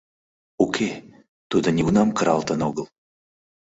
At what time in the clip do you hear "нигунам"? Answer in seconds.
1.75-2.09